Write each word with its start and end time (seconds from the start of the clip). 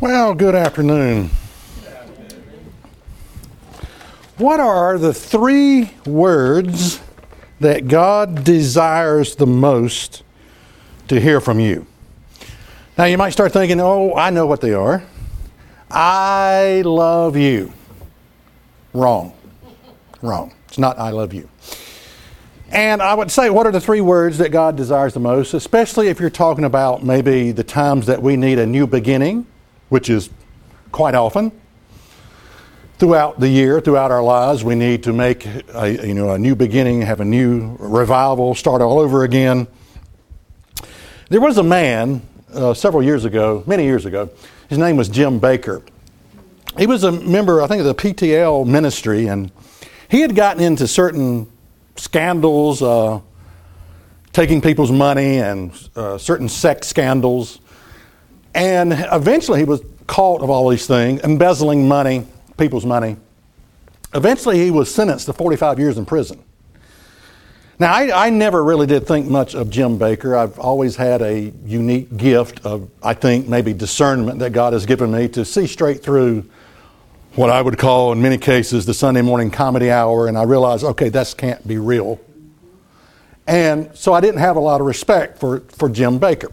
Well, 0.00 0.34
good 0.34 0.54
afternoon. 0.54 1.28
What 4.38 4.58
are 4.58 4.96
the 4.96 5.12
three 5.12 5.90
words 6.06 7.02
that 7.60 7.86
God 7.86 8.42
desires 8.42 9.36
the 9.36 9.46
most 9.46 10.22
to 11.08 11.20
hear 11.20 11.38
from 11.38 11.60
you? 11.60 11.86
Now, 12.96 13.04
you 13.04 13.18
might 13.18 13.34
start 13.34 13.52
thinking, 13.52 13.78
oh, 13.78 14.14
I 14.14 14.30
know 14.30 14.46
what 14.46 14.62
they 14.62 14.72
are. 14.72 15.02
I 15.90 16.80
love 16.86 17.36
you. 17.36 17.70
Wrong. 18.94 19.34
Wrong. 20.22 20.54
It's 20.68 20.78
not 20.78 20.98
I 20.98 21.10
love 21.10 21.34
you. 21.34 21.46
And 22.70 23.02
I 23.02 23.12
would 23.12 23.30
say, 23.30 23.50
what 23.50 23.66
are 23.66 23.72
the 23.72 23.82
three 23.82 24.00
words 24.00 24.38
that 24.38 24.50
God 24.50 24.76
desires 24.76 25.12
the 25.12 25.20
most, 25.20 25.52
especially 25.52 26.08
if 26.08 26.20
you're 26.20 26.30
talking 26.30 26.64
about 26.64 27.04
maybe 27.04 27.52
the 27.52 27.64
times 27.64 28.06
that 28.06 28.22
we 28.22 28.36
need 28.36 28.58
a 28.58 28.66
new 28.66 28.86
beginning, 28.86 29.46
which 29.90 30.08
is 30.08 30.30
quite 30.90 31.14
often. 31.14 31.52
Throughout 32.98 33.40
the 33.40 33.48
year, 33.48 33.80
throughout 33.80 34.10
our 34.10 34.22
lives, 34.22 34.64
we 34.64 34.74
need 34.74 35.02
to 35.04 35.12
make 35.12 35.46
a, 35.46 36.06
you 36.06 36.14
know, 36.14 36.30
a 36.30 36.38
new 36.38 36.54
beginning, 36.54 37.02
have 37.02 37.20
a 37.20 37.24
new 37.24 37.76
revival, 37.78 38.54
start 38.54 38.82
all 38.82 38.98
over 38.98 39.24
again. 39.24 39.66
There 41.28 41.40
was 41.40 41.58
a 41.58 41.62
man 41.62 42.22
uh, 42.52 42.74
several 42.74 43.02
years 43.02 43.24
ago, 43.24 43.62
many 43.66 43.84
years 43.84 44.04
ago, 44.04 44.30
his 44.68 44.78
name 44.78 44.96
was 44.96 45.08
Jim 45.08 45.40
Bakker. 45.40 45.82
He 46.78 46.86
was 46.86 47.04
a 47.04 47.12
member, 47.12 47.62
I 47.62 47.66
think, 47.66 47.80
of 47.80 47.86
the 47.86 47.94
PTL 47.94 48.66
ministry, 48.66 49.26
and 49.26 49.50
he 50.08 50.20
had 50.20 50.34
gotten 50.34 50.62
into 50.62 50.86
certain 50.86 51.48
scandals, 51.96 52.82
uh, 52.82 53.20
taking 54.32 54.60
people's 54.60 54.92
money, 54.92 55.38
and 55.38 55.72
uh, 55.96 56.18
certain 56.18 56.48
sex 56.48 56.86
scandals. 56.88 57.60
And 58.54 58.92
eventually 59.12 59.58
he 59.60 59.64
was 59.64 59.82
caught 60.06 60.42
of 60.42 60.50
all 60.50 60.68
these 60.68 60.86
things, 60.86 61.20
embezzling 61.22 61.86
money, 61.86 62.26
people's 62.58 62.84
money. 62.84 63.16
Eventually 64.12 64.58
he 64.58 64.70
was 64.70 64.92
sentenced 64.92 65.26
to 65.26 65.32
45 65.32 65.78
years 65.78 65.98
in 65.98 66.04
prison. 66.04 66.42
Now, 67.78 67.94
I, 67.94 68.26
I, 68.26 68.30
never 68.30 68.62
really 68.62 68.86
did 68.86 69.06
think 69.06 69.26
much 69.26 69.54
of 69.54 69.70
Jim 69.70 69.98
Bakker. 69.98 70.36
I've 70.36 70.58
always 70.58 70.96
had 70.96 71.22
a 71.22 71.50
unique 71.64 72.14
gift 72.14 72.66
of, 72.66 72.90
I 73.02 73.14
think, 73.14 73.48
maybe 73.48 73.72
discernment 73.72 74.40
that 74.40 74.50
God 74.50 74.74
has 74.74 74.84
given 74.84 75.10
me 75.10 75.28
to 75.28 75.46
see 75.46 75.66
straight 75.66 76.02
through 76.02 76.44
what 77.36 77.48
I 77.48 77.62
would 77.62 77.78
call, 77.78 78.12
in 78.12 78.20
many 78.20 78.36
cases, 78.36 78.84
the 78.84 78.92
Sunday 78.92 79.22
morning 79.22 79.50
comedy 79.50 79.90
hour, 79.90 80.26
and 80.26 80.36
I 80.36 80.42
realized, 80.42 80.84
okay, 80.84 81.08
this 81.08 81.32
can't 81.32 81.66
be 81.66 81.78
real. 81.78 82.20
And 83.46 83.90
so 83.96 84.12
I 84.12 84.20
didn't 84.20 84.40
have 84.40 84.56
a 84.56 84.60
lot 84.60 84.82
of 84.82 84.86
respect 84.86 85.38
for, 85.38 85.60
for 85.60 85.88
Jim 85.88 86.20
Bakker. 86.20 86.52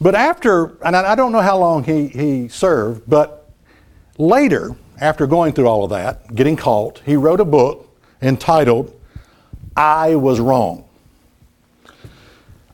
But 0.00 0.14
after, 0.14 0.76
and 0.84 0.94
I 0.94 1.14
don't 1.14 1.32
know 1.32 1.40
how 1.40 1.58
long 1.58 1.84
he, 1.84 2.08
he 2.08 2.48
served, 2.48 3.08
but 3.08 3.50
later, 4.18 4.76
after 5.00 5.26
going 5.26 5.52
through 5.52 5.68
all 5.68 5.84
of 5.84 5.90
that, 5.90 6.34
getting 6.34 6.56
caught, 6.56 7.00
he 7.06 7.16
wrote 7.16 7.40
a 7.40 7.44
book 7.44 7.88
entitled, 8.20 8.98
I 9.76 10.16
Was 10.16 10.40
Wrong. 10.40 10.84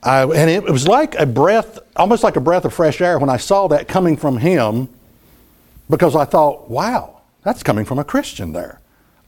I, 0.03 0.25
and 0.25 0.51
it 0.51 0.65
was 0.65 0.89
like 0.89 1.15
a 1.15 1.27
breath, 1.27 1.79
almost 1.95 2.25
like 2.25 2.35
a 2.35 2.41
breath 2.41 2.65
of 2.65 2.75
fresh 2.75 3.01
air 3.01 3.21
when 3.21 3.31
I 3.31 3.37
saw 3.37 3.69
that 3.69 3.87
coming 3.87 4.17
from 4.17 4.39
him 4.39 4.89
because 5.89 6.17
I 6.17 6.25
thought, 6.25 6.69
wow, 6.69 7.21
that's 7.45 7.63
coming 7.63 7.85
from 7.85 8.01
a 8.01 8.05
Christian 8.05 8.53
there. 8.53 8.81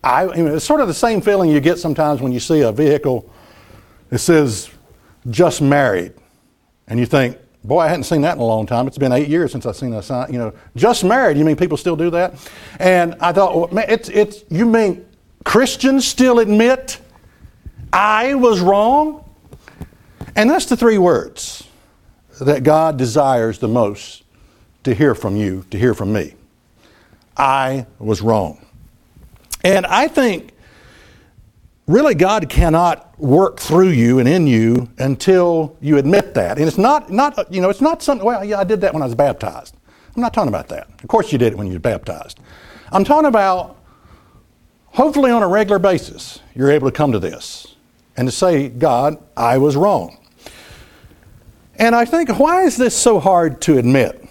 I, 0.02 0.26
it's 0.26 0.64
sort 0.64 0.80
of 0.80 0.88
the 0.88 0.94
same 0.94 1.20
feeling 1.20 1.50
you 1.50 1.60
get 1.60 1.78
sometimes 1.78 2.20
when 2.20 2.32
you 2.32 2.40
see 2.40 2.60
a 2.60 2.72
vehicle 2.72 3.30
that 4.10 4.18
says 4.18 4.68
just 5.30 5.62
married. 5.62 6.12
And 6.88 6.98
you 6.98 7.06
think, 7.06 7.38
boy, 7.64 7.80
I 7.80 7.88
hadn't 7.88 8.04
seen 8.04 8.20
that 8.22 8.36
in 8.36 8.40
a 8.40 8.44
long 8.44 8.66
time. 8.66 8.86
It's 8.86 8.98
been 8.98 9.12
eight 9.12 9.28
years 9.28 9.50
since 9.50 9.66
I've 9.66 9.76
seen 9.76 9.92
a 9.94 10.02
sign, 10.02 10.32
you 10.32 10.38
know, 10.38 10.52
just 10.76 11.02
married. 11.02 11.36
You 11.38 11.44
mean 11.44 11.56
people 11.56 11.76
still 11.76 11.96
do 11.96 12.10
that? 12.10 12.34
And 12.78 13.16
I 13.20 13.32
thought, 13.32 13.56
well, 13.56 13.68
man, 13.72 13.86
it's, 13.88 14.08
it's, 14.10 14.44
you 14.50 14.66
mean 14.66 15.06
Christians 15.44 16.06
still 16.06 16.38
admit 16.38 17.00
I 17.92 18.34
was 18.34 18.60
wrong? 18.60 19.24
And 20.36 20.50
that's 20.50 20.66
the 20.66 20.76
three 20.76 20.98
words 20.98 21.66
that 22.40 22.64
God 22.64 22.96
desires 22.96 23.58
the 23.58 23.68
most 23.68 24.24
to 24.82 24.94
hear 24.94 25.14
from 25.14 25.36
you, 25.36 25.64
to 25.70 25.78
hear 25.78 25.94
from 25.94 26.12
me. 26.12 26.34
I 27.36 27.86
was 27.98 28.20
wrong. 28.20 28.64
And 29.62 29.86
I 29.86 30.08
think 30.08 30.53
really 31.86 32.14
God 32.14 32.48
cannot 32.48 33.18
work 33.18 33.60
through 33.60 33.90
you 33.90 34.18
and 34.18 34.28
in 34.28 34.46
you 34.46 34.88
until 34.98 35.76
you 35.80 35.98
admit 35.98 36.34
that. 36.34 36.58
And 36.58 36.66
it's 36.66 36.78
not, 36.78 37.10
not 37.10 37.52
you 37.52 37.60
know, 37.60 37.70
it's 37.70 37.80
not 37.80 38.02
something, 38.02 38.26
well, 38.26 38.44
yeah, 38.44 38.58
I 38.58 38.64
did 38.64 38.80
that 38.82 38.92
when 38.94 39.02
I 39.02 39.06
was 39.06 39.14
baptized. 39.14 39.76
I'm 40.14 40.22
not 40.22 40.32
talking 40.32 40.48
about 40.48 40.68
that. 40.68 40.88
Of 41.02 41.08
course 41.08 41.32
you 41.32 41.38
did 41.38 41.52
it 41.52 41.56
when 41.56 41.66
you 41.66 41.74
were 41.74 41.80
baptized. 41.80 42.40
I'm 42.92 43.04
talking 43.04 43.28
about 43.28 43.76
hopefully 44.86 45.30
on 45.30 45.42
a 45.42 45.48
regular 45.48 45.78
basis, 45.78 46.40
you're 46.54 46.70
able 46.70 46.88
to 46.88 46.96
come 46.96 47.12
to 47.12 47.18
this 47.18 47.74
and 48.16 48.28
to 48.28 48.32
say, 48.32 48.68
God, 48.68 49.18
I 49.36 49.58
was 49.58 49.76
wrong. 49.76 50.18
And 51.76 51.96
I 51.96 52.04
think, 52.04 52.28
why 52.38 52.62
is 52.62 52.76
this 52.76 52.96
so 52.96 53.18
hard 53.18 53.60
to 53.62 53.78
admit? 53.78 54.24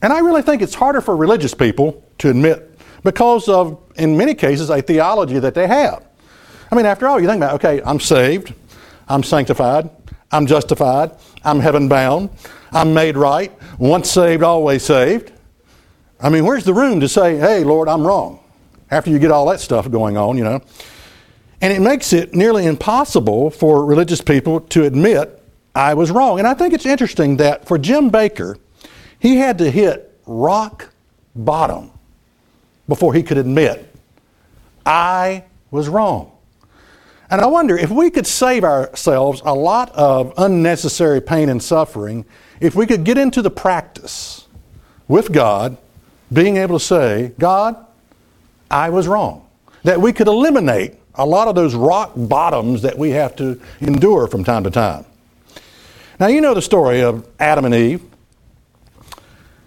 And 0.00 0.12
I 0.12 0.20
really 0.20 0.42
think 0.42 0.62
it's 0.62 0.74
harder 0.74 1.02
for 1.02 1.14
religious 1.14 1.52
people 1.52 2.02
to 2.18 2.30
admit 2.30 2.78
because 3.02 3.48
of, 3.48 3.78
in 3.96 4.16
many 4.16 4.34
cases, 4.34 4.70
a 4.70 4.80
theology 4.80 5.38
that 5.38 5.54
they 5.54 5.66
have. 5.66 6.06
I 6.70 6.74
mean, 6.74 6.86
after 6.86 7.06
all, 7.06 7.20
you 7.20 7.26
think 7.26 7.38
about, 7.38 7.54
okay, 7.54 7.80
I'm 7.84 8.00
saved, 8.00 8.54
I'm 9.08 9.22
sanctified, 9.22 9.88
I'm 10.32 10.46
justified, 10.46 11.12
I'm 11.44 11.60
heaven 11.60 11.88
bound, 11.88 12.30
I'm 12.72 12.92
made 12.92 13.16
right, 13.16 13.52
once 13.78 14.10
saved, 14.10 14.42
always 14.42 14.84
saved. 14.84 15.32
I 16.20 16.28
mean, 16.28 16.44
where's 16.44 16.64
the 16.64 16.74
room 16.74 17.00
to 17.00 17.08
say, 17.08 17.36
hey, 17.36 17.62
Lord, 17.62 17.88
I'm 17.88 18.06
wrong? 18.06 18.40
After 18.90 19.10
you 19.10 19.18
get 19.18 19.30
all 19.30 19.46
that 19.46 19.60
stuff 19.60 19.90
going 19.90 20.16
on, 20.16 20.36
you 20.38 20.44
know. 20.44 20.60
And 21.60 21.72
it 21.72 21.80
makes 21.80 22.12
it 22.12 22.34
nearly 22.34 22.66
impossible 22.66 23.50
for 23.50 23.84
religious 23.84 24.20
people 24.20 24.60
to 24.60 24.84
admit 24.84 25.42
I 25.74 25.94
was 25.94 26.10
wrong. 26.10 26.38
And 26.38 26.48
I 26.48 26.54
think 26.54 26.74
it's 26.74 26.86
interesting 26.86 27.36
that 27.36 27.66
for 27.66 27.78
Jim 27.78 28.10
Bakker, 28.10 28.58
he 29.18 29.36
had 29.36 29.58
to 29.58 29.70
hit 29.70 30.18
rock 30.26 30.90
bottom 31.34 31.92
before 32.88 33.14
he 33.14 33.22
could 33.22 33.38
admit, 33.38 33.94
I 34.84 35.44
was 35.70 35.88
wrong. 35.88 36.35
And 37.30 37.40
I 37.40 37.46
wonder 37.46 37.76
if 37.76 37.90
we 37.90 38.10
could 38.10 38.26
save 38.26 38.62
ourselves 38.62 39.42
a 39.44 39.54
lot 39.54 39.90
of 39.92 40.32
unnecessary 40.38 41.20
pain 41.20 41.48
and 41.48 41.62
suffering 41.62 42.24
if 42.60 42.74
we 42.74 42.86
could 42.86 43.04
get 43.04 43.18
into 43.18 43.42
the 43.42 43.50
practice 43.50 44.46
with 45.08 45.32
God, 45.32 45.76
being 46.32 46.56
able 46.56 46.78
to 46.78 46.84
say, 46.84 47.32
God, 47.38 47.76
I 48.70 48.90
was 48.90 49.08
wrong. 49.08 49.46
That 49.82 50.00
we 50.00 50.12
could 50.12 50.28
eliminate 50.28 50.94
a 51.14 51.26
lot 51.26 51.48
of 51.48 51.54
those 51.54 51.74
rock 51.74 52.12
bottoms 52.14 52.82
that 52.82 52.98
we 52.98 53.10
have 53.10 53.36
to 53.36 53.60
endure 53.80 54.26
from 54.26 54.44
time 54.44 54.64
to 54.64 54.70
time. 54.70 55.04
Now, 56.18 56.28
you 56.28 56.40
know 56.40 56.54
the 56.54 56.62
story 56.62 57.02
of 57.02 57.26
Adam 57.38 57.64
and 57.64 57.74
Eve. 57.74 58.02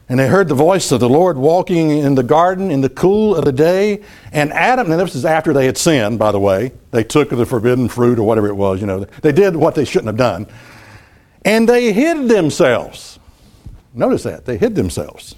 And 0.10 0.20
they 0.20 0.28
heard 0.28 0.48
the 0.48 0.56
voice 0.56 0.92
of 0.92 1.00
the 1.00 1.08
Lord 1.08 1.38
walking 1.38 1.92
in 1.92 2.16
the 2.16 2.24
garden 2.24 2.72
in 2.72 2.82
the 2.82 2.90
cool 2.90 3.36
of 3.36 3.46
the 3.46 3.52
day. 3.52 4.04
And 4.32 4.52
Adam, 4.52 4.92
and 4.92 5.00
this 5.00 5.14
is 5.14 5.24
after 5.24 5.54
they 5.54 5.68
had 5.68 5.78
sinned, 5.78 6.18
by 6.18 6.32
the 6.32 6.40
way. 6.40 6.72
They 6.90 7.04
took 7.04 7.30
the 7.30 7.46
forbidden 7.46 7.88
fruit 7.88 8.18
or 8.18 8.24
whatever 8.24 8.48
it 8.48 8.56
was, 8.56 8.82
you 8.82 8.88
know. 8.88 9.06
They 9.22 9.32
did 9.32 9.56
what 9.56 9.76
they 9.76 9.86
shouldn't 9.86 10.08
have 10.08 10.18
done. 10.18 10.48
And 11.46 11.70
they 11.70 11.94
hid 11.94 12.28
themselves. 12.28 13.20
Notice 13.94 14.24
that. 14.24 14.46
They 14.46 14.58
hid 14.58 14.74
themselves. 14.74 15.36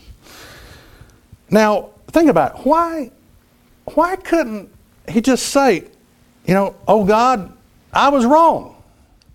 Now, 1.49 1.89
think 2.07 2.29
about 2.29 2.59
it. 2.59 2.65
Why, 2.65 3.11
why 3.93 4.15
couldn't 4.15 4.73
he 5.09 5.19
just 5.19 5.47
say, 5.47 5.83
you 6.45 6.53
know, 6.53 6.77
oh 6.87 7.03
God, 7.03 7.51
I 7.91 8.07
was 8.07 8.25
wrong? 8.25 8.81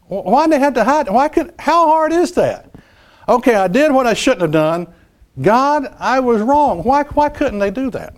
Why 0.08 0.46
did 0.46 0.52
they 0.52 0.58
have 0.60 0.74
to 0.74 0.84
hide? 0.84 1.10
Why 1.10 1.28
could, 1.28 1.52
how 1.58 1.88
hard 1.88 2.12
is 2.12 2.32
that? 2.32 2.70
Okay, 3.28 3.54
I 3.54 3.68
did 3.68 3.92
what 3.92 4.06
I 4.06 4.14
shouldn't 4.14 4.40
have 4.42 4.52
done. 4.52 4.86
God, 5.40 5.94
I 5.98 6.20
was 6.20 6.40
wrong. 6.40 6.82
Why, 6.82 7.02
why 7.04 7.28
couldn't 7.28 7.58
they 7.58 7.70
do 7.70 7.90
that? 7.90 8.14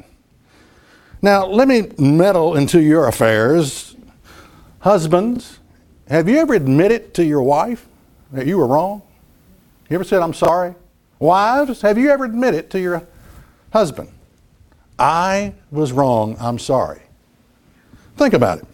Now, 1.21 1.47
let 1.47 1.67
me 1.67 1.91
meddle 1.99 2.57
into 2.57 2.81
your 2.81 3.09
affairs. 3.09 3.97
Husbands, 4.81 5.59
have 6.09 6.29
you 6.29 6.39
ever 6.39 6.55
admitted 6.55 7.15
to 7.15 7.25
your 7.25 7.43
wife 7.43 7.87
that 8.33 8.47
you 8.47 8.59
were 8.59 8.67
wrong? 8.67 9.03
You 9.91 9.97
ever 9.97 10.05
said, 10.05 10.23
I'm 10.23 10.35
sorry? 10.35 10.75
Wives, 11.19 11.81
have 11.83 11.99
you 11.99 12.11
ever 12.11 12.25
admitted 12.25 12.71
to 12.71 12.81
your 12.81 13.07
husband, 13.73 14.11
I 14.99 15.55
was 15.71 15.93
wrong, 15.93 16.37
I'm 16.39 16.59
sorry? 16.59 17.03
Think 18.17 18.35
about 18.35 18.59
it. 18.59 18.67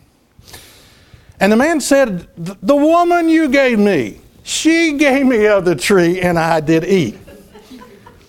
And 1.41 1.51
the 1.51 1.57
man 1.57 1.81
said, 1.81 2.29
The 2.37 2.77
woman 2.77 3.29
you 3.29 3.49
gave 3.49 3.79
me, 3.79 4.21
she 4.43 4.93
gave 4.93 5.27
me 5.27 5.47
of 5.47 5.65
the 5.65 5.75
tree 5.75 6.21
and 6.21 6.39
I 6.39 6.61
did 6.61 6.85
eat. 6.85 7.19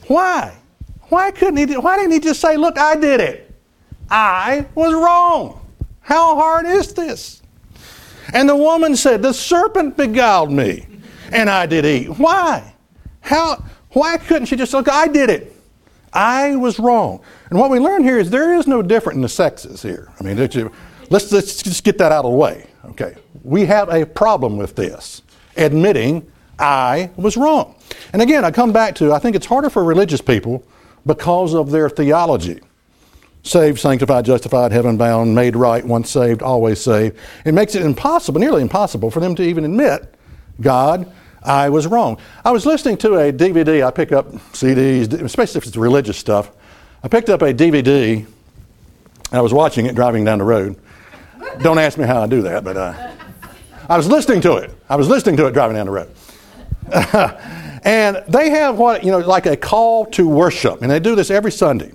Why? 0.08 0.56
Why 1.10 1.32
couldn't 1.32 1.58
he? 1.58 1.78
Why 1.78 1.98
didn't 1.98 2.12
he 2.12 2.20
just 2.20 2.42
say, 2.42 2.58
"Look, 2.58 2.78
I 2.78 2.96
did 2.96 3.20
it. 3.20 3.54
I 4.10 4.66
was 4.76 4.94
wrong. 4.94 5.66
How 6.02 6.36
hard 6.36 6.66
is 6.66 6.94
this?" 6.94 7.42
And 8.34 8.50
the 8.50 8.56
woman 8.56 8.96
said, 8.96 9.22
"The 9.22 9.34
serpent 9.34 9.98
beguiled 9.98 10.52
me, 10.52 10.88
and 11.32 11.50
I 11.50 11.66
did 11.66 11.86
eat." 11.86 12.08
Why? 12.18 12.74
How? 13.22 13.64
Why 13.92 14.18
couldn't 14.18 14.48
she 14.48 14.56
just 14.56 14.74
look? 14.74 14.90
I 14.90 15.08
did 15.08 15.30
it. 15.30 15.56
I 16.12 16.56
was 16.56 16.80
wrong. 16.80 17.22
And 17.50 17.60
what 17.60 17.70
we 17.70 17.80
learn 17.80 18.04
here 18.04 18.18
is 18.18 18.30
there 18.30 18.56
is 18.56 18.68
no 18.68 18.82
different 18.82 19.18
in 19.18 19.22
the 19.22 19.30
sexes 19.30 19.82
here. 19.82 20.12
I 20.20 20.24
mean, 20.24 20.38
let's, 21.10 21.32
let's 21.32 21.62
just 21.62 21.84
get 21.84 21.98
that 21.98 22.12
out 22.12 22.26
of 22.26 22.32
the 22.32 22.38
way. 22.38 22.68
Okay. 22.86 23.16
We 23.44 23.66
have 23.66 23.90
a 23.90 24.06
problem 24.06 24.58
with 24.58 24.76
this, 24.76 25.22
admitting 25.58 26.30
I 26.58 27.12
was 27.18 27.38
wrong. 27.38 27.76
And 28.14 28.22
again, 28.22 28.46
I 28.46 28.52
come 28.52 28.72
back 28.72 28.96
to 28.96 29.14
I 29.14 29.20
think 29.20 29.36
it's 29.36 29.46
harder 29.46 29.70
for 29.70 29.84
religious 29.84 30.22
people 30.22 30.64
because 31.06 31.54
of 31.54 31.72
their 31.72 31.90
theology. 31.90 32.62
Saved, 33.44 33.80
sanctified, 33.80 34.26
justified, 34.26 34.72
heaven 34.72 34.98
bound, 34.98 35.36
made 35.36 35.56
right, 35.56 35.86
once 35.86 36.10
saved, 36.10 36.42
always 36.42 36.82
saved. 36.82 37.16
It 37.46 37.54
makes 37.54 37.76
it 37.76 37.84
impossible, 37.84 38.40
nearly 38.40 38.64
impossible, 38.64 39.12
for 39.12 39.20
them 39.20 39.36
to 39.36 39.44
even 39.44 39.66
admit, 39.66 40.16
God, 40.62 41.12
I 41.44 41.70
was 41.70 41.86
wrong. 41.86 42.18
I 42.44 42.52
was 42.52 42.66
listening 42.66 42.98
to 42.98 43.16
a 43.16 43.32
DVD. 43.32 43.86
I 43.86 43.92
pick 43.92 44.12
up 44.12 44.32
CDs, 44.54 45.14
especially 45.22 45.60
if 45.60 45.68
it's 45.68 45.78
religious 45.78 46.18
stuff. 46.18 46.50
I 47.04 47.08
picked 47.08 47.30
up 47.30 47.44
a 47.44 47.54
DVD. 47.54 48.26
And 49.32 49.40
I 49.40 49.42
was 49.42 49.54
watching 49.54 49.86
it 49.86 49.94
driving 49.96 50.26
down 50.26 50.40
the 50.40 50.44
road. 50.44 50.76
Don't 51.60 51.78
ask 51.78 51.98
me 51.98 52.06
how 52.06 52.22
I 52.24 52.28
do 52.28 52.42
that, 52.44 52.64
but 52.64 52.78
uh, 52.78 53.12
I 53.88 53.98
was 53.98 54.08
listening 54.08 54.42
to 54.42 54.56
it. 54.58 54.72
I 54.90 54.96
was 54.96 55.08
listening 55.08 55.38
to 55.38 55.46
it 55.46 55.52
driving 55.52 55.76
down 55.76 55.86
the 55.86 55.92
road. 55.92 56.10
and 57.86 58.24
they 58.28 58.50
have 58.50 58.78
what, 58.80 59.04
you 59.04 59.12
know, 59.12 59.20
like 59.20 59.46
a 59.46 59.56
call 59.56 60.06
to 60.08 60.28
worship. 60.28 60.82
And 60.82 60.90
they 60.90 61.00
do 61.00 61.16
this 61.16 61.30
every 61.30 61.52
Sunday. 61.52 61.94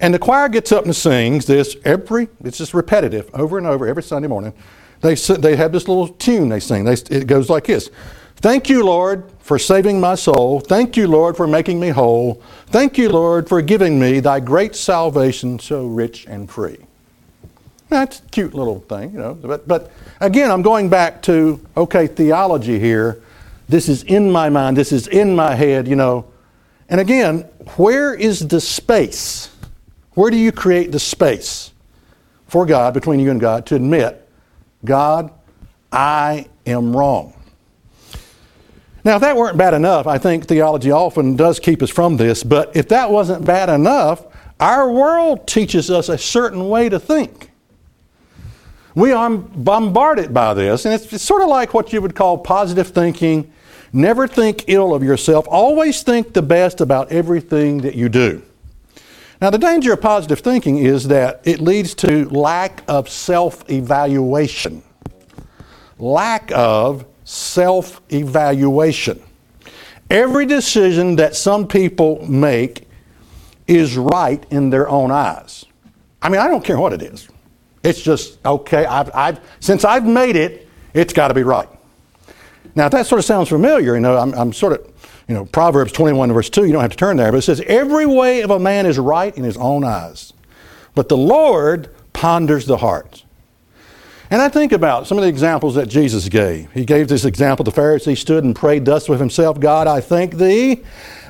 And 0.00 0.12
the 0.12 0.18
choir 0.18 0.48
gets 0.48 0.72
up 0.72 0.84
and 0.84 0.94
sings 0.94 1.46
this 1.46 1.76
every, 1.84 2.28
it's 2.42 2.58
just 2.58 2.74
repetitive 2.74 3.30
over 3.32 3.56
and 3.56 3.66
over 3.66 3.86
every 3.86 4.02
Sunday 4.02 4.26
morning. 4.26 4.52
They, 5.00 5.14
they 5.14 5.54
have 5.54 5.70
this 5.70 5.86
little 5.86 6.08
tune 6.08 6.48
they 6.48 6.60
sing. 6.60 6.84
They, 6.84 6.94
it 6.94 7.26
goes 7.26 7.48
like 7.48 7.64
this 7.64 7.90
Thank 8.36 8.68
you, 8.68 8.84
Lord, 8.84 9.30
for 9.38 9.58
saving 9.58 10.00
my 10.00 10.16
soul. 10.16 10.60
Thank 10.60 10.96
you, 10.96 11.06
Lord, 11.06 11.36
for 11.36 11.46
making 11.46 11.78
me 11.78 11.90
whole. 11.90 12.42
Thank 12.66 12.98
you, 12.98 13.08
Lord, 13.08 13.48
for 13.48 13.62
giving 13.62 14.00
me 14.00 14.18
thy 14.20 14.40
great 14.40 14.74
salvation 14.74 15.60
so 15.60 15.86
rich 15.86 16.26
and 16.26 16.50
free. 16.50 16.78
That's 17.88 18.18
a 18.18 18.22
cute 18.24 18.52
little 18.52 18.80
thing, 18.80 19.12
you 19.12 19.18
know. 19.18 19.34
But, 19.34 19.68
but 19.68 19.92
again, 20.20 20.50
I'm 20.50 20.62
going 20.62 20.90
back 20.90 21.22
to, 21.22 21.64
okay, 21.76 22.08
theology 22.08 22.80
here. 22.80 23.22
This 23.68 23.88
is 23.88 24.02
in 24.02 24.30
my 24.30 24.48
mind, 24.50 24.76
this 24.76 24.92
is 24.92 25.06
in 25.06 25.34
my 25.34 25.54
head, 25.54 25.88
you 25.88 25.96
know. 25.96 26.26
And 26.88 27.00
again, 27.00 27.40
where 27.76 28.14
is 28.14 28.46
the 28.46 28.60
space? 28.60 29.50
Where 30.12 30.30
do 30.30 30.36
you 30.36 30.52
create 30.52 30.92
the 30.92 31.00
space 31.00 31.72
for 32.46 32.66
God, 32.66 32.94
between 32.94 33.20
you 33.20 33.30
and 33.30 33.40
God, 33.40 33.66
to 33.66 33.74
admit, 33.74 34.28
God, 34.84 35.32
I 35.90 36.46
am 36.66 36.96
wrong? 36.96 37.32
Now, 39.02 39.16
if 39.16 39.20
that 39.20 39.36
weren't 39.36 39.58
bad 39.58 39.74
enough, 39.74 40.06
I 40.06 40.18
think 40.18 40.46
theology 40.46 40.90
often 40.90 41.36
does 41.36 41.58
keep 41.58 41.82
us 41.82 41.90
from 41.90 42.16
this, 42.16 42.42
but 42.42 42.74
if 42.74 42.88
that 42.88 43.10
wasn't 43.10 43.44
bad 43.44 43.68
enough, 43.68 44.24
our 44.60 44.90
world 44.90 45.46
teaches 45.46 45.90
us 45.90 46.08
a 46.08 46.16
certain 46.16 46.68
way 46.68 46.88
to 46.88 46.98
think. 46.98 47.50
We 48.94 49.12
are 49.12 49.28
bombarded 49.28 50.32
by 50.32 50.54
this, 50.54 50.84
and 50.84 50.94
it's, 50.94 51.20
sort 51.20 51.42
of 51.42 51.48
like 51.48 51.74
what 51.74 51.92
you 51.92 52.00
would 52.00 52.14
call 52.14 52.38
positive 52.38 52.88
thinking. 52.88 53.52
Never 53.94 54.26
think 54.26 54.64
ill 54.66 54.92
of 54.92 55.04
yourself, 55.04 55.46
always 55.48 56.02
think 56.02 56.32
the 56.32 56.42
best 56.42 56.80
about 56.80 57.12
everything 57.12 57.82
that 57.82 57.94
you 57.94 58.08
do. 58.08 58.42
Now, 59.40 59.50
the 59.50 59.58
danger 59.58 59.92
of 59.92 60.00
positive 60.00 60.40
thinking 60.40 60.78
is 60.78 61.06
that 61.08 61.42
it 61.44 61.60
leads 61.60 61.94
to 61.96 62.28
lack 62.28 62.82
of 62.88 63.08
self 63.08 63.70
evaluation. 63.70 64.82
Lack 65.96 66.50
of 66.50 67.06
self 67.22 68.00
evaluation. 68.10 69.22
Every 70.10 70.44
decision 70.44 71.14
that 71.16 71.36
some 71.36 71.68
people 71.68 72.26
make 72.26 72.88
is 73.68 73.96
right 73.96 74.44
in 74.50 74.70
their 74.70 74.88
own 74.88 75.12
eyes. 75.12 75.66
I 76.20 76.30
mean, 76.30 76.40
I 76.40 76.48
don't 76.48 76.64
care 76.64 76.80
what 76.80 76.92
it 76.92 77.02
is. 77.02 77.28
It's 77.84 78.02
just, 78.02 78.44
okay, 78.44 78.86
I've, 78.86 79.14
I've, 79.14 79.40
since 79.60 79.84
I've 79.84 80.04
made 80.04 80.34
it, 80.34 80.68
it's 80.94 81.12
got 81.12 81.28
to 81.28 81.34
be 81.34 81.44
right. 81.44 81.68
Now, 82.74 82.86
if 82.86 82.92
that 82.92 83.06
sort 83.06 83.18
of 83.18 83.24
sounds 83.24 83.48
familiar, 83.48 83.94
you 83.94 84.00
know, 84.00 84.16
I'm, 84.16 84.34
I'm 84.34 84.52
sort 84.52 84.72
of, 84.72 85.12
you 85.28 85.34
know, 85.34 85.44
Proverbs 85.46 85.92
21, 85.92 86.32
verse 86.32 86.50
2, 86.50 86.64
you 86.64 86.72
don't 86.72 86.82
have 86.82 86.90
to 86.90 86.96
turn 86.96 87.16
there, 87.16 87.30
but 87.30 87.38
it 87.38 87.42
says, 87.42 87.60
Every 87.66 88.06
way 88.06 88.42
of 88.42 88.50
a 88.50 88.58
man 88.58 88.86
is 88.86 88.98
right 88.98 89.36
in 89.36 89.44
his 89.44 89.56
own 89.56 89.84
eyes, 89.84 90.32
but 90.94 91.08
the 91.08 91.16
Lord 91.16 91.90
ponders 92.12 92.66
the 92.66 92.78
heart. 92.78 93.23
And 94.34 94.42
I 94.42 94.48
think 94.48 94.72
about 94.72 95.06
some 95.06 95.16
of 95.16 95.22
the 95.22 95.28
examples 95.28 95.76
that 95.76 95.86
Jesus 95.86 96.28
gave. 96.28 96.68
He 96.72 96.84
gave 96.84 97.06
this 97.06 97.24
example 97.24 97.62
the 97.62 97.70
Pharisee 97.70 98.18
stood 98.18 98.42
and 98.42 98.56
prayed 98.56 98.84
thus 98.84 99.08
with 99.08 99.20
himself 99.20 99.60
God, 99.60 99.86
I 99.86 100.00
thank 100.00 100.34
thee 100.34 100.82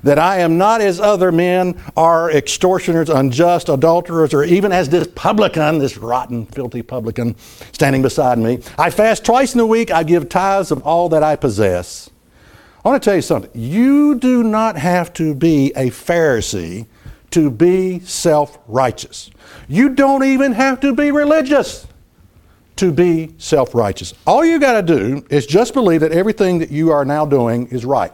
that 0.05 0.19
I 0.19 0.39
am 0.39 0.57
not 0.57 0.81
as 0.81 1.01
other 1.01 1.31
men 1.31 1.79
are 1.99 2.31
extortioners, 2.31 3.11
unjust, 3.11 3.69
adulterers, 3.69 4.33
or 4.33 4.43
even 4.43 4.73
as 4.73 4.89
this 4.89 5.07
publican, 5.15 5.81
this 5.81 5.99
rotten, 5.99 6.47
filthy 6.47 6.81
publican 6.81 7.37
standing 7.73 8.01
beside 8.01 8.39
me. 8.39 8.61
I 8.79 8.89
fast 8.89 9.23
twice 9.23 9.53
in 9.53 9.61
a 9.61 9.67
week, 9.67 9.91
I 9.91 10.03
give 10.03 10.31
tithes 10.31 10.71
of 10.71 10.83
all 10.87 11.11
that 11.11 11.23
I 11.23 11.37
possess. 11.37 12.09
I 12.87 12.89
want 12.89 13.03
to 13.03 13.07
tell 13.07 13.17
you 13.17 13.21
something. 13.21 13.51
You 13.53 14.15
do 14.15 14.43
not 14.43 14.79
have 14.79 15.13
to 15.15 15.35
be 15.35 15.75
a 15.77 15.91
Pharisee 15.91 16.87
to 17.33 17.51
be 17.51 18.01
self 18.01 18.59
righteous. 18.67 19.31
You 19.69 19.91
don't 19.91 20.25
even 20.25 20.53
have 20.53 20.81
to 20.81 20.95
be 20.95 21.11
religious 21.11 21.87
to 22.77 22.93
be 22.93 23.35
self 23.39 23.75
righteous. 23.75 24.15
All 24.27 24.45
you 24.45 24.59
got 24.59 24.75
to 24.75 24.83
do 24.83 25.25
is 25.31 25.47
just 25.47 25.75
believe 25.75 26.01
that 26.01 26.13
everything 26.13 26.59
that 26.59 26.71
you 26.71 26.91
are 26.91 27.05
now 27.05 27.25
doing 27.25 27.69
is 27.69 27.85
right. 27.85 28.13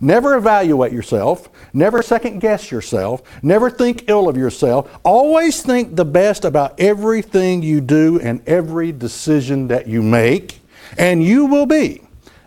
Never 0.00 0.34
evaluate 0.36 0.92
yourself. 0.92 1.50
Never 1.74 2.02
second 2.02 2.38
guess 2.38 2.70
yourself. 2.70 3.22
Never 3.42 3.70
think 3.70 4.04
ill 4.08 4.28
of 4.28 4.36
yourself. 4.36 4.98
Always 5.04 5.62
think 5.62 5.94
the 5.94 6.06
best 6.06 6.46
about 6.46 6.80
everything 6.80 7.62
you 7.62 7.82
do 7.82 8.18
and 8.20 8.42
every 8.48 8.92
decision 8.92 9.68
that 9.68 9.86
you 9.86 10.02
make, 10.02 10.60
and 10.96 11.22
you 11.22 11.46
will 11.46 11.66
be 11.66 12.02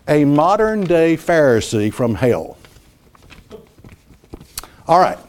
a 0.08 0.26
modern 0.26 0.82
day 0.82 1.16
Pharisee 1.16 1.94
from 1.94 2.16
hell. 2.16 2.58
All 4.88 5.00
right, 5.00 5.20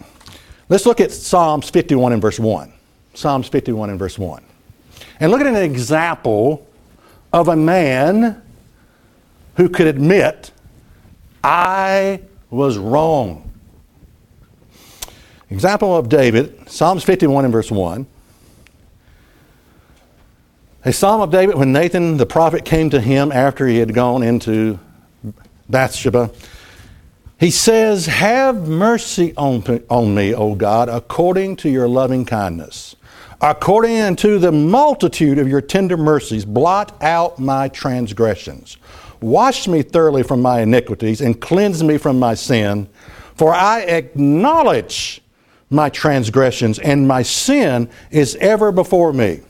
let's 0.69 0.87
look 0.87 1.01
at 1.01 1.13
Psalms 1.13 1.71
51 1.71 2.15
and 2.15 2.23
verse 2.23 2.41
1. 2.41 2.73
Psalms 3.13 3.49
51 3.49 3.91
and 3.91 3.99
verse 3.99 4.19
1. 4.19 4.43
And 5.21 5.31
look 5.31 5.41
at 5.41 5.47
an 5.47 5.57
example 5.57 6.67
of 7.33 7.49
a 7.49 7.57
man 7.57 8.43
who 9.57 9.69
could 9.69 9.87
admit 9.87 10.51
I 11.43 12.21
was 12.51 12.79
wrong. 12.79 13.53
Example 15.51 15.97
of 15.97 16.09
David, 16.09 16.69
Psalms 16.69 17.05
51 17.05 17.45
and 17.45 17.53
verse 17.53 17.71
1. 17.71 18.07
A 20.87 20.93
psalm 20.93 21.21
of 21.21 21.31
David 21.31 21.57
when 21.57 21.73
Nathan 21.73 22.17
the 22.17 22.27
prophet 22.27 22.65
came 22.65 22.91
to 22.91 23.01
him 23.01 23.33
after 23.33 23.67
he 23.67 23.79
had 23.79 23.95
gone 23.95 24.23
into 24.23 24.79
Bathsheba. 25.69 26.31
He 27.39 27.51
says, 27.51 28.07
Have 28.07 28.69
mercy 28.69 29.35
on, 29.37 29.63
on 29.89 30.15
me, 30.15 30.35
O 30.35 30.55
God, 30.55 30.89
according 30.89 31.57
to 31.57 31.71
your 31.71 31.89
loving 31.89 32.25
kindness. 32.25 32.97
According 33.45 34.01
unto 34.01 34.39
the 34.39 34.51
multitude 34.51 35.37
of 35.37 35.47
your 35.47 35.61
tender 35.61 35.99
mercies, 35.99 36.47
blot 36.47 36.97
out 37.03 37.39
my 37.39 37.69
transgressions. 37.69 38.79
Wash 39.21 39.69
me 39.69 39.83
thoroughly 39.83 40.23
from 40.23 40.41
my 40.41 40.63
iniquities 40.63 41.21
and 41.21 41.39
cleanse 41.39 41.85
me 41.85 41.99
from 41.99 42.19
my 42.19 42.33
sin. 42.33 42.89
For 43.35 43.53
I 43.53 43.81
acknowledge 43.81 45.21
my 45.69 45.91
transgressions, 45.91 46.79
and 46.79 47.07
my 47.07 47.23
sin 47.23 47.91
is 48.11 48.35
ever 48.37 48.73
before 48.73 49.13
me. 49.13 49.43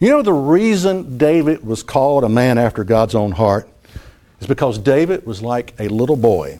You 0.00 0.08
know 0.10 0.22
the 0.22 0.32
reason 0.32 1.16
David 1.16 1.64
was 1.64 1.84
called 1.84 2.24
a 2.24 2.28
man 2.28 2.58
after 2.58 2.82
God's 2.82 3.14
own 3.14 3.30
heart 3.30 3.68
is 4.40 4.48
because 4.48 4.78
David 4.78 5.24
was 5.24 5.40
like 5.40 5.74
a 5.78 5.86
little 5.86 6.16
boy 6.16 6.58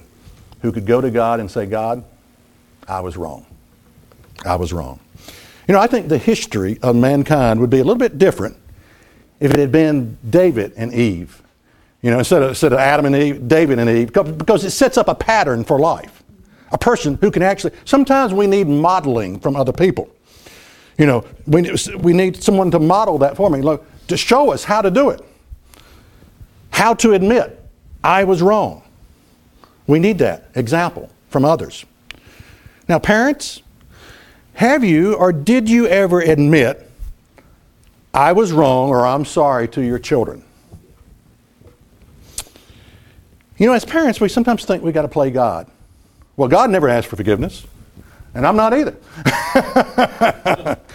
who 0.62 0.70
could 0.70 0.86
go 0.86 1.00
to 1.00 1.10
God 1.10 1.40
and 1.40 1.50
say, 1.50 1.66
God, 1.66 2.04
I 2.86 3.00
was 3.00 3.16
wrong. 3.16 3.46
I 4.44 4.54
was 4.54 4.72
wrong. 4.72 5.00
You 5.68 5.74
know, 5.74 5.80
I 5.80 5.86
think 5.86 6.08
the 6.08 6.18
history 6.18 6.78
of 6.82 6.96
mankind 6.96 7.60
would 7.60 7.70
be 7.70 7.78
a 7.78 7.84
little 7.84 7.98
bit 7.98 8.18
different 8.18 8.56
if 9.38 9.52
it 9.52 9.60
had 9.60 9.70
been 9.70 10.18
David 10.28 10.72
and 10.76 10.92
Eve 10.92 11.42
you 12.02 12.10
know, 12.10 12.18
instead 12.18 12.42
of, 12.42 12.50
instead 12.50 12.72
of 12.72 12.78
Adam 12.78 13.06
and 13.06 13.16
Eve, 13.16 13.48
David 13.48 13.78
and 13.78 13.90
Eve, 13.90 14.12
because 14.12 14.64
it 14.64 14.70
sets 14.70 14.96
up 14.96 15.08
a 15.08 15.14
pattern 15.14 15.64
for 15.64 15.78
life. 15.78 16.22
A 16.70 16.78
person 16.78 17.18
who 17.20 17.30
can 17.30 17.42
actually, 17.42 17.72
sometimes 17.84 18.32
we 18.32 18.46
need 18.46 18.68
modeling 18.68 19.40
from 19.40 19.56
other 19.56 19.72
people. 19.72 20.08
You 20.96 21.06
know, 21.06 21.24
we, 21.46 21.70
we 21.98 22.12
need 22.12 22.42
someone 22.42 22.70
to 22.72 22.78
model 22.78 23.18
that 23.18 23.36
for 23.36 23.50
me, 23.50 23.62
look, 23.62 23.84
to 24.08 24.16
show 24.16 24.52
us 24.52 24.64
how 24.64 24.82
to 24.82 24.90
do 24.90 25.10
it, 25.10 25.24
how 26.70 26.94
to 26.94 27.14
admit 27.14 27.58
I 28.04 28.24
was 28.24 28.42
wrong. 28.42 28.82
We 29.86 29.98
need 29.98 30.18
that 30.18 30.50
example 30.54 31.10
from 31.30 31.44
others. 31.44 31.84
Now, 32.88 32.98
parents, 32.98 33.62
have 34.58 34.82
you 34.82 35.14
or 35.14 35.32
did 35.32 35.70
you 35.70 35.86
ever 35.86 36.20
admit 36.20 36.90
I 38.12 38.32
was 38.32 38.50
wrong 38.50 38.88
or 38.88 39.06
I'm 39.06 39.24
sorry 39.24 39.68
to 39.68 39.80
your 39.80 40.00
children? 40.00 40.42
You 43.56 43.68
know, 43.68 43.72
as 43.72 43.84
parents, 43.84 44.20
we 44.20 44.28
sometimes 44.28 44.64
think 44.64 44.82
we 44.82 44.90
got 44.90 45.02
to 45.02 45.08
play 45.08 45.30
God. 45.30 45.70
Well, 46.36 46.48
God 46.48 46.70
never 46.70 46.88
asked 46.88 47.06
for 47.06 47.14
forgiveness, 47.14 47.68
and 48.34 48.44
I'm 48.44 48.56
not 48.56 48.74
either. 48.74 48.96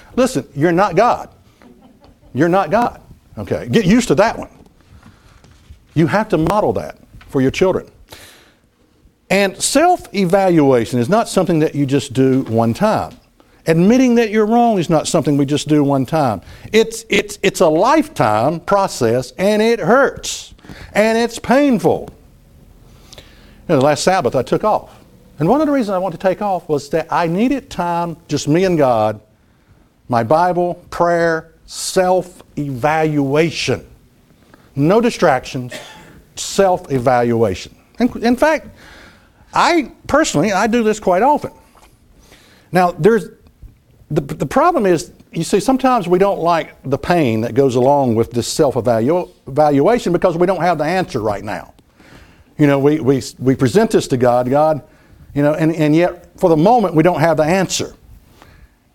Listen, 0.18 0.46
you're 0.54 0.74
not 0.74 0.98
God. 0.98 1.30
You're 2.34 2.50
not 2.50 2.70
God. 2.70 3.00
Okay, 3.38 3.70
get 3.70 3.86
used 3.86 4.10
to 4.10 4.16
that 4.16 4.38
one. 4.38 4.50
You 5.94 6.08
have 6.08 6.28
to 6.30 6.38
model 6.38 6.74
that 6.74 6.98
for 7.30 7.40
your 7.40 7.52
children. 7.52 7.90
And 9.30 9.56
self 9.64 10.14
evaluation 10.14 11.00
is 11.00 11.08
not 11.08 11.30
something 11.30 11.60
that 11.60 11.76
you 11.76 11.86
just 11.86 12.12
do 12.12 12.42
one 12.44 12.74
time. 12.74 13.18
Admitting 13.66 14.16
that 14.16 14.30
you're 14.30 14.46
wrong 14.46 14.78
is 14.78 14.90
not 14.90 15.08
something 15.08 15.38
we 15.38 15.46
just 15.46 15.70
do 15.70 15.84
one 15.84 16.06
time. 16.06 16.42
It's, 16.74 17.06
it's, 17.10 17.40
it's 17.42 17.62
a 17.62 17.68
lifetime 17.68 18.60
process 18.60 19.32
and 19.38 19.62
it 19.62 19.80
hurts 19.80 20.54
and 20.94 21.18
it's 21.18 21.40
painful. 21.40 22.10
You 23.16 23.24
know, 23.70 23.80
the 23.80 23.86
last 23.86 24.04
Sabbath 24.04 24.36
I 24.36 24.44
took 24.44 24.64
off. 24.66 25.00
And 25.40 25.48
one 25.48 25.62
of 25.62 25.68
the 25.68 25.74
reasons 25.74 25.92
I 25.92 25.98
wanted 25.98 26.20
to 26.20 26.28
take 26.28 26.42
off 26.42 26.68
was 26.68 26.90
that 26.90 27.08
I 27.12 27.28
needed 27.28 27.70
time, 27.70 28.18
just 28.28 28.48
me 28.48 28.66
and 28.66 28.78
God, 28.78 29.20
my 30.10 30.24
Bible, 30.24 30.76
prayer, 30.90 31.54
self 31.66 32.44
evaluation. 32.58 33.88
No 34.76 35.00
distractions, 35.00 35.74
self 36.36 36.92
evaluation. 36.92 37.76
In 38.00 38.36
fact, 38.36 38.68
I 39.54 39.92
personally, 40.08 40.52
I 40.52 40.68
do 40.68 40.84
this 40.84 41.00
quite 41.00 41.22
often. 41.22 41.52
Now, 42.72 42.92
there's 42.92 43.30
the, 44.14 44.22
the 44.22 44.46
problem 44.46 44.86
is, 44.86 45.12
you 45.32 45.44
see, 45.44 45.60
sometimes 45.60 46.08
we 46.08 46.20
don't 46.20 46.40
like 46.40 46.76
the 46.84 46.98
pain 46.98 47.42
that 47.42 47.56
goes 47.56 47.76
along 47.76 48.16
with 48.16 48.32
this 48.32 48.48
self 48.48 48.76
evaluation 48.76 50.14
because 50.14 50.38
we 50.38 50.46
don't 50.46 50.62
have 50.62 50.78
the 50.78 50.84
answer 50.84 51.20
right 51.20 51.44
now. 51.44 51.74
You 52.58 52.68
know, 52.68 52.78
we, 52.78 53.00
we, 53.00 53.22
we 53.40 53.56
present 53.56 53.92
this 53.92 54.08
to 54.10 54.18
God, 54.18 54.50
God, 54.50 54.84
you 55.34 55.42
know, 55.42 55.54
and, 55.54 55.76
and 55.76 55.96
yet 55.96 56.40
for 56.40 56.50
the 56.50 56.58
moment 56.58 56.94
we 56.94 57.02
don't 57.02 57.20
have 57.20 57.38
the 57.38 57.44
answer. 57.44 57.96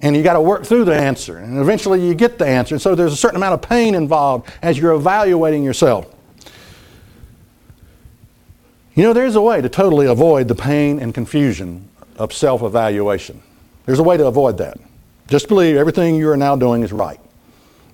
And 0.00 0.14
you 0.14 0.22
got 0.22 0.34
to 0.34 0.40
work 0.40 0.64
through 0.64 0.84
the 0.84 0.94
answer. 0.94 1.38
And 1.38 1.58
eventually 1.58 2.06
you 2.06 2.14
get 2.14 2.38
the 2.38 2.46
answer. 2.46 2.76
And 2.76 2.80
so 2.80 2.94
there's 2.94 3.12
a 3.12 3.16
certain 3.16 3.37
amount 3.37 3.54
of 3.54 3.68
pain 3.68 3.96
involved 3.96 4.48
as 4.62 4.78
you're 4.78 4.92
evaluating 4.92 5.64
yourself. 5.64 6.14
You 8.94 9.02
know, 9.02 9.12
there's 9.12 9.34
a 9.34 9.40
way 9.42 9.60
to 9.60 9.68
totally 9.68 10.06
avoid 10.06 10.46
the 10.46 10.54
pain 10.54 11.00
and 11.00 11.12
confusion 11.12 11.88
of 12.16 12.32
self 12.32 12.62
evaluation. 12.62 13.42
There's 13.87 13.98
a 13.98 14.04
way 14.04 14.16
to 14.16 14.26
avoid 14.26 14.58
that. 14.58 14.78
Just 15.28 15.49
believe 15.49 15.76
everything 15.76 16.16
you 16.16 16.28
are 16.30 16.37
now 16.37 16.56
doing 16.56 16.82
is 16.82 16.92
right. 16.92 17.20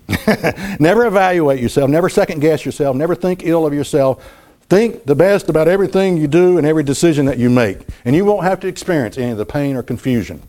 never 0.81 1.07
evaluate 1.07 1.61
yourself, 1.61 1.91
never 1.91 2.09
second 2.09 2.41
guess 2.41 2.65
yourself, 2.65 2.97
never 2.97 3.15
think 3.15 3.45
ill 3.45 3.67
of 3.67 3.75
yourself. 3.75 4.25
Think 4.69 5.05
the 5.05 5.15
best 5.15 5.51
about 5.51 5.69
everything 5.69 6.17
you 6.17 6.27
do 6.27 6.57
and 6.57 6.67
every 6.67 6.83
decision 6.83 7.27
that 7.27 7.39
you 7.39 7.51
make. 7.51 7.81
And 8.05 8.17
you 8.17 8.25
won't 8.25 8.45
have 8.45 8.61
to 8.61 8.67
experience 8.67 9.19
any 9.19 9.31
of 9.31 9.39
the 9.39 9.45
pain 9.45 9.77
or 9.77 9.83
confusion 9.83 10.43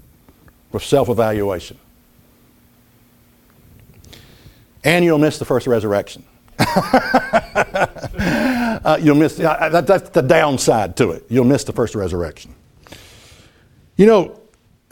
with 0.71 0.83
self 0.83 1.09
evaluation. 1.09 1.77
And 4.83 5.03
you'll 5.03 5.17
miss 5.17 5.37
the 5.37 5.45
first 5.45 5.67
resurrection. 5.67 6.23
uh, 6.59 6.69
you'll 9.01 9.15
miss, 9.15 9.39
uh, 9.39 9.69
that, 9.69 9.87
that's 9.87 10.09
the 10.11 10.21
downside 10.21 10.95
to 10.97 11.11
it. 11.11 11.25
You'll 11.27 11.43
miss 11.43 11.63
the 11.63 11.73
first 11.73 11.95
resurrection. 11.95 12.53
You 13.97 14.05
know, 14.05 14.39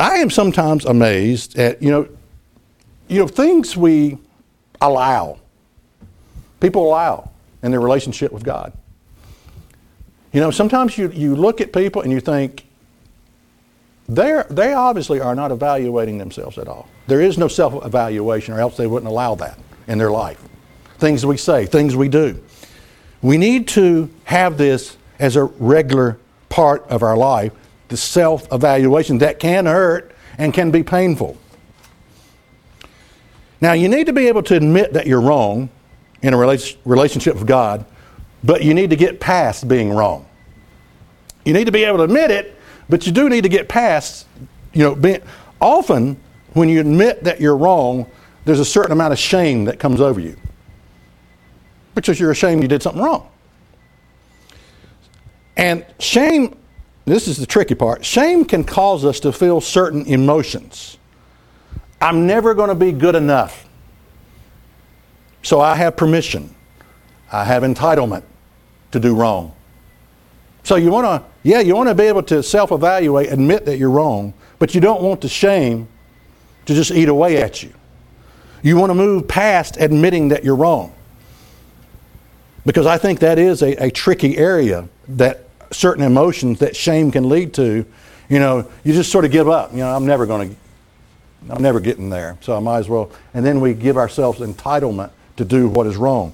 I 0.03 0.15
am 0.15 0.29
sometimes 0.29 0.83
amazed 0.83 1.57
at, 1.57 1.81
you 1.81 1.89
know, 1.89 2.10
you 3.07 3.19
know, 3.19 3.27
things 3.27 3.77
we 3.77 4.17
allow, 4.81 5.39
people 6.60 6.86
allow 6.86 7.31
in 7.62 7.72
their 7.72 7.79
relationship 7.79 8.33
with 8.33 8.43
God. 8.43 8.74
You 10.33 10.41
know, 10.41 10.51
sometimes 10.51 10.98
you, 10.98 11.10
you 11.12 11.38
look 11.38 11.62
at 11.62 11.72
people 11.72 12.01
and 12.01 12.12
you 12.12 12.19
think, 12.19 12.65
they 14.10 14.43
they 14.50 14.74
obviously 14.74 15.22
are 15.22 15.36
not 15.36 15.51
evaluating 15.51 16.17
themselves 16.17 16.57
at 16.57 16.67
all. 16.67 16.89
There 17.07 17.22
is 17.22 17.38
no 17.38 17.48
self 17.48 17.86
evaluation, 17.86 18.53
or 18.53 18.60
else 18.60 18.75
they 18.75 18.88
wouldn't 18.88 19.10
allow 19.10 19.36
that 19.36 19.57
in 19.88 19.98
their 19.98 20.12
life. 20.12 20.43
Things 20.98 21.25
we 21.25 21.38
say, 21.38 21.65
things 21.65 21.95
we 21.95 22.10
do. 22.10 22.43
We 23.22 23.38
need 23.38 23.69
to 23.69 24.10
have 24.25 24.57
this 24.57 24.98
as 25.17 25.38
a 25.38 25.45
regular 25.45 26.19
part 26.50 26.86
of 26.89 27.03
our 27.03 27.15
life 27.15 27.53
the 27.93 27.97
self 27.97 28.51
evaluation 28.51 29.19
that 29.19 29.38
can 29.38 29.67
hurt 29.67 30.15
and 30.39 30.51
can 30.51 30.71
be 30.71 30.81
painful. 30.81 31.38
Now, 33.62 33.73
you 33.73 33.88
need 33.88 34.07
to 34.07 34.13
be 34.13 34.27
able 34.29 34.41
to 34.43 34.55
admit 34.55 34.93
that 34.93 35.05
you're 35.05 35.21
wrong 35.21 35.69
in 36.23 36.33
a 36.33 36.38
relationship 36.38 37.35
with 37.35 37.45
God, 37.45 37.85
but 38.43 38.63
you 38.63 38.73
need 38.73 38.89
to 38.89 38.95
get 38.95 39.19
past 39.19 39.67
being 39.67 39.91
wrong. 39.91 40.27
You 41.45 41.53
need 41.53 41.65
to 41.65 41.71
be 41.71 41.83
able 41.83 41.97
to 42.00 42.03
admit 42.05 42.31
it, 42.31 42.59
but 42.89 43.05
you 43.05 43.12
do 43.12 43.29
need 43.29 43.41
to 43.41 43.50
get 43.50 43.69
past, 43.69 44.25
you 44.73 44.81
know, 44.81 44.95
being, 44.95 45.21
often 45.62 46.17
when 46.53 46.69
you 46.69 46.79
admit 46.79 47.23
that 47.25 47.39
you're 47.39 47.55
wrong, 47.55 48.07
there's 48.45 48.59
a 48.59 48.65
certain 48.65 48.91
amount 48.91 49.13
of 49.13 49.19
shame 49.19 49.65
that 49.65 49.77
comes 49.77 50.01
over 50.01 50.19
you 50.19 50.35
because 51.93 52.19
you're 52.19 52.31
ashamed 52.31 52.63
you 52.63 52.67
did 52.67 52.81
something 52.81 53.03
wrong. 53.03 53.29
And 55.55 55.85
shame 56.00 56.57
this 57.05 57.27
is 57.27 57.38
the 57.38 57.45
tricky 57.45 57.75
part. 57.75 58.05
Shame 58.05 58.45
can 58.45 58.63
cause 58.63 59.03
us 59.03 59.19
to 59.22 59.31
feel 59.31 59.60
certain 59.60 60.05
emotions. 60.05 60.98
I'm 62.00 62.27
never 62.27 62.53
going 62.53 62.69
to 62.69 62.75
be 62.75 62.91
good 62.91 63.15
enough. 63.15 63.67
So 65.41 65.60
I 65.60 65.75
have 65.75 65.98
permission. 65.98 66.53
I 67.31 67.43
have 67.43 67.63
entitlement 67.63 68.24
to 68.91 69.00
do 69.00 69.15
wrong. 69.15 69.53
So 70.63 70.75
you 70.77 70.91
want 70.91 71.05
to, 71.05 71.29
yeah, 71.43 71.60
you 71.60 71.75
want 71.75 71.89
to 71.89 71.95
be 71.95 72.03
able 72.03 72.24
to 72.24 72.41
self 72.41 72.72
evaluate, 72.72 73.31
admit 73.31 73.65
that 73.65 73.77
you're 73.77 73.89
wrong, 73.89 74.33
but 74.60 74.74
you 74.74 74.79
don't 74.79 75.01
want 75.01 75.19
the 75.22 75.27
shame 75.27 75.89
to 76.65 76.74
just 76.74 76.91
eat 76.91 77.10
away 77.10 77.41
at 77.41 77.62
you. 77.62 77.74
You 78.62 78.77
want 78.77 78.91
to 78.91 78.93
move 78.95 79.27
past 79.27 79.75
admitting 79.77 80.29
that 80.29 80.45
you're 80.45 80.55
wrong. 80.55 80.93
Because 82.65 82.86
I 82.86 82.98
think 82.98 83.19
that 83.19 83.38
is 83.38 83.62
a, 83.62 83.86
a 83.88 83.91
tricky 83.91 84.38
area 84.38 84.88
that 85.10 85.50
certain 85.74 86.03
emotions 86.03 86.60
that 86.60 86.75
shame 86.75 87.12
can 87.12 87.27
lead 87.30 87.53
to, 87.56 87.86
you 88.30 88.39
know, 88.39 88.70
you 88.84 88.94
just 88.94 89.12
sort 89.12 89.25
of 89.25 89.32
give 89.32 89.50
up. 89.50 89.72
You 89.72 89.80
know, 89.80 89.96
I'm 89.96 90.06
never 90.06 90.25
going 90.25 90.50
to, 90.50 90.56
I'm 91.50 91.62
never 91.62 91.80
getting 91.80 92.10
there, 92.10 92.38
so 92.42 92.56
I 92.56 92.60
might 92.60 92.80
as 92.80 92.89
well. 92.89 93.12
And 93.34 93.46
then 93.46 93.60
we 93.60 93.74
give 93.74 93.98
ourselves 93.98 94.39
entitlement 94.39 95.12
to 95.38 95.46
do 95.46 95.68
what 95.68 95.88
is 95.88 95.98
wrong. 95.98 96.34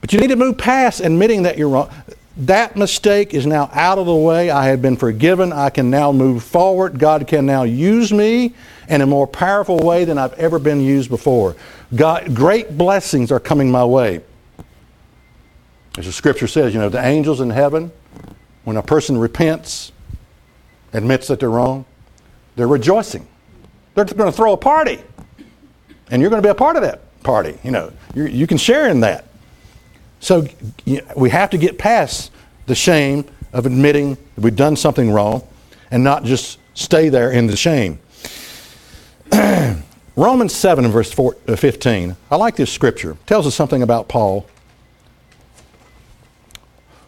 But 0.00 0.12
you 0.12 0.20
need 0.20 0.28
to 0.28 0.36
move 0.36 0.58
past 0.58 1.00
admitting 1.00 1.44
that 1.44 1.58
you're 1.58 1.68
wrong. 1.68 1.90
That 2.38 2.76
mistake 2.76 3.32
is 3.32 3.46
now 3.46 3.70
out 3.72 3.96
of 3.96 4.06
the 4.06 4.14
way. 4.14 4.50
I 4.50 4.66
have 4.66 4.82
been 4.82 4.96
forgiven. 4.96 5.54
I 5.54 5.70
can 5.70 5.88
now 5.88 6.12
move 6.12 6.44
forward. 6.44 6.98
God 6.98 7.26
can 7.26 7.46
now 7.46 7.62
use 7.62 8.12
me 8.12 8.52
in 8.88 9.00
a 9.00 9.06
more 9.06 9.26
powerful 9.26 9.78
way 9.78 10.04
than 10.04 10.18
I've 10.18 10.34
ever 10.34 10.58
been 10.58 10.82
used 10.82 11.08
before. 11.08 11.56
God, 11.94 12.34
great 12.34 12.76
blessings 12.76 13.32
are 13.32 13.40
coming 13.40 13.70
my 13.70 13.84
way. 13.84 14.20
As 15.96 16.04
the 16.04 16.12
scripture 16.12 16.46
says, 16.46 16.74
you 16.74 16.80
know, 16.80 16.90
the 16.90 17.02
angels 17.02 17.40
in 17.40 17.48
heaven 17.48 17.90
when 18.66 18.76
a 18.76 18.82
person 18.82 19.16
repents, 19.16 19.92
admits 20.92 21.28
that 21.28 21.38
they're 21.38 21.48
wrong, 21.48 21.84
they're 22.56 22.66
rejoicing. 22.66 23.24
They're 23.94 24.04
going 24.04 24.30
to 24.30 24.36
throw 24.36 24.54
a 24.54 24.56
party. 24.56 24.98
And 26.10 26.20
you're 26.20 26.30
going 26.30 26.42
to 26.42 26.46
be 26.46 26.50
a 26.50 26.54
part 26.54 26.74
of 26.74 26.82
that 26.82 27.00
party. 27.22 27.56
You 27.62 27.70
know, 27.70 27.92
you 28.16 28.44
can 28.48 28.58
share 28.58 28.88
in 28.88 29.00
that. 29.00 29.26
So 30.18 30.48
you 30.84 31.00
we 31.16 31.30
have 31.30 31.50
to 31.50 31.58
get 31.58 31.78
past 31.78 32.32
the 32.66 32.74
shame 32.74 33.24
of 33.52 33.66
admitting 33.66 34.18
we've 34.36 34.56
done 34.56 34.74
something 34.74 35.12
wrong 35.12 35.46
and 35.92 36.02
not 36.02 36.24
just 36.24 36.58
stay 36.74 37.08
there 37.08 37.30
in 37.30 37.46
the 37.46 37.56
shame. 37.56 38.00
Romans 40.16 40.54
7 40.56 40.88
verse 40.88 41.12
4, 41.12 41.36
uh, 41.46 41.54
15. 41.54 42.16
I 42.32 42.36
like 42.36 42.56
this 42.56 42.72
scripture. 42.72 43.12
It 43.12 43.26
tells 43.28 43.46
us 43.46 43.54
something 43.54 43.82
about 43.82 44.08
Paul 44.08 44.44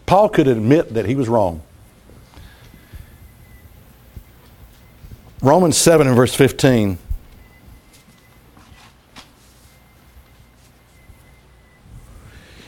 Paul 0.09 0.31
could 0.31 0.49
admit 0.49 0.95
that 0.95 1.05
he 1.05 1.15
was 1.15 1.29
wrong. 1.29 1.61
Romans 5.43 5.77
7 5.77 6.07
and 6.07 6.17
verse 6.17 6.35
15. 6.35 6.97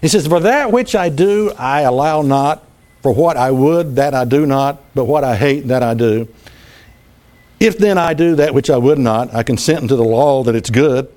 He 0.03 0.09
says, 0.09 0.27
For 0.27 0.41
that 0.41 0.71
which 0.71 0.95
I 0.95 1.09
do, 1.09 1.51
I 1.57 1.81
allow 1.81 2.21
not. 2.21 2.63
For 3.01 3.15
what 3.15 3.39
I 3.39 3.51
would, 3.51 3.97
that 3.97 4.13
I 4.13 4.27
do 4.27 4.45
not. 4.45 4.83
But 4.95 5.07
what 5.07 5.25
I 5.25 5.35
hate, 5.35 5.69
that 5.69 5.83
I 5.83 5.95
do. 5.95 6.29
If 7.59 7.79
then 7.79 7.97
I 7.97 8.13
do 8.13 8.35
that 8.35 8.53
which 8.53 8.69
I 8.69 8.77
would 8.77 8.99
not, 8.99 9.35
I 9.35 9.45
consent 9.45 9.81
unto 9.81 9.97
the 9.97 10.05
law 10.05 10.45
that 10.45 10.55
it's 10.55 10.69
good. 10.69 11.11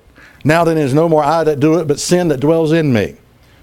Now 0.45 0.63
then 0.63 0.77
is 0.77 0.93
no 0.93 1.09
more 1.09 1.21
I 1.21 1.43
that 1.43 1.59
do 1.59 1.79
it, 1.79 1.87
but 1.89 1.99
sin 1.99 2.29
that 2.29 2.39
dwells 2.39 2.71
in 2.71 2.93
me. 2.93 3.17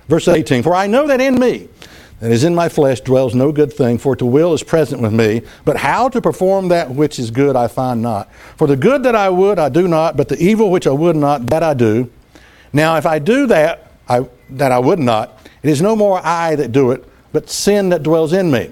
Verse 0.08 0.28
18 0.28 0.62
For 0.62 0.74
I 0.74 0.86
know 0.88 1.06
that 1.06 1.22
in 1.22 1.40
me, 1.40 1.70
that 2.20 2.30
is 2.30 2.44
in 2.44 2.54
my 2.54 2.68
flesh 2.68 3.00
dwells 3.00 3.34
no 3.34 3.50
good 3.50 3.72
thing, 3.72 3.98
for 3.98 4.14
to 4.14 4.26
will 4.26 4.52
is 4.52 4.62
present 4.62 5.00
with 5.00 5.12
me, 5.12 5.42
but 5.64 5.78
how 5.78 6.08
to 6.08 6.20
perform 6.20 6.68
that 6.68 6.90
which 6.90 7.18
is 7.18 7.30
good 7.30 7.56
I 7.56 7.66
find 7.66 8.02
not. 8.02 8.32
For 8.56 8.66
the 8.66 8.76
good 8.76 9.02
that 9.04 9.14
I 9.14 9.30
would 9.30 9.58
I 9.58 9.70
do 9.70 9.88
not, 9.88 10.16
but 10.16 10.28
the 10.28 10.38
evil 10.38 10.70
which 10.70 10.86
I 10.86 10.92
would 10.92 11.16
not, 11.16 11.46
that 11.46 11.62
I 11.62 11.74
do. 11.74 12.10
Now 12.72 12.96
if 12.96 13.06
I 13.06 13.18
do 13.18 13.46
that 13.46 13.92
I, 14.08 14.28
that 14.50 14.70
I 14.70 14.78
would 14.78 14.98
not, 14.98 15.48
it 15.62 15.70
is 15.70 15.80
no 15.80 15.96
more 15.96 16.20
I 16.22 16.56
that 16.56 16.72
do 16.72 16.90
it, 16.90 17.08
but 17.32 17.48
sin 17.48 17.88
that 17.88 18.02
dwells 18.02 18.32
in 18.32 18.50
me. 18.50 18.70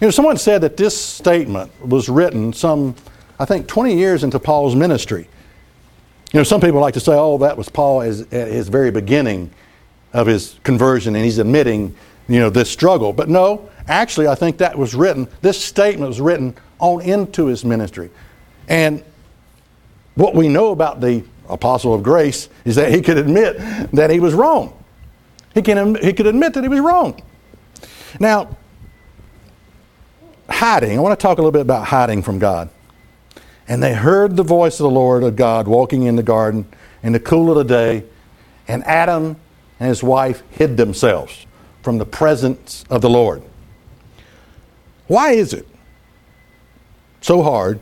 You 0.00 0.06
know, 0.06 0.10
someone 0.10 0.36
said 0.36 0.60
that 0.60 0.76
this 0.76 0.98
statement 0.98 1.72
was 1.84 2.08
written 2.08 2.52
some, 2.52 2.94
I 3.38 3.44
think, 3.44 3.66
20 3.66 3.96
years 3.96 4.24
into 4.24 4.38
Paul's 4.38 4.76
ministry. 4.76 5.28
You 6.32 6.40
know, 6.40 6.44
some 6.44 6.60
people 6.60 6.80
like 6.80 6.94
to 6.94 7.00
say, 7.00 7.12
oh, 7.14 7.38
that 7.38 7.56
was 7.56 7.68
Paul 7.68 8.02
as, 8.02 8.20
at 8.32 8.48
his 8.48 8.68
very 8.68 8.90
beginning 8.90 9.50
of 10.12 10.26
his 10.26 10.56
conversion, 10.62 11.16
and 11.16 11.24
he's 11.24 11.38
admitting, 11.38 11.96
you 12.28 12.38
know, 12.38 12.50
this 12.50 12.70
struggle. 12.70 13.12
But 13.12 13.28
no, 13.28 13.68
actually, 13.88 14.28
I 14.28 14.34
think 14.34 14.58
that 14.58 14.76
was 14.76 14.94
written, 14.94 15.28
this 15.40 15.62
statement 15.62 16.08
was 16.08 16.20
written 16.20 16.54
on 16.78 17.00
into 17.00 17.46
his 17.46 17.64
ministry. 17.64 18.10
And 18.68 19.02
what 20.14 20.34
we 20.34 20.48
know 20.48 20.70
about 20.70 21.00
the 21.00 21.24
apostle 21.48 21.94
of 21.94 22.02
grace 22.02 22.48
is 22.64 22.76
that 22.76 22.92
he 22.92 23.00
could 23.00 23.16
admit 23.16 23.56
that 23.92 24.10
he 24.10 24.20
was 24.20 24.34
wrong. 24.34 24.74
He, 25.54 25.62
can, 25.62 25.94
he 25.96 26.12
could 26.12 26.26
admit 26.26 26.54
that 26.54 26.62
he 26.62 26.68
was 26.68 26.80
wrong. 26.80 27.20
Now, 28.20 28.56
hiding, 30.48 30.98
I 30.98 31.00
want 31.00 31.18
to 31.18 31.22
talk 31.22 31.38
a 31.38 31.40
little 31.40 31.52
bit 31.52 31.62
about 31.62 31.86
hiding 31.86 32.22
from 32.22 32.38
God. 32.38 32.68
And 33.66 33.82
they 33.82 33.94
heard 33.94 34.36
the 34.36 34.42
voice 34.42 34.80
of 34.80 34.84
the 34.84 34.90
Lord 34.90 35.22
of 35.22 35.36
God 35.36 35.68
walking 35.68 36.04
in 36.04 36.16
the 36.16 36.22
garden 36.22 36.66
in 37.02 37.12
the 37.12 37.20
cool 37.20 37.50
of 37.50 37.56
the 37.56 37.64
day, 37.64 38.04
and 38.66 38.82
Adam 38.84 39.36
and 39.78 39.88
his 39.88 40.02
wife 40.02 40.42
hid 40.50 40.76
themselves 40.76 41.46
from 41.88 41.96
the 41.96 42.04
presence 42.04 42.84
of 42.90 43.00
the 43.00 43.08
Lord. 43.08 43.42
Why 45.06 45.30
is 45.32 45.54
it 45.54 45.66
so 47.22 47.42
hard 47.42 47.80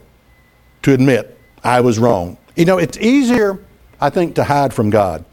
to 0.83 0.93
admit 0.93 1.37
I 1.65 1.81
was 1.81 1.99
wrong? 1.99 2.37
You 2.55 2.67
know, 2.67 2.79
it's 2.79 2.97
easier, 2.99 3.59
I 4.01 4.11
think, 4.11 4.37
to 4.37 4.45
hide 4.45 4.73
from 4.73 4.91
God. 4.91 5.25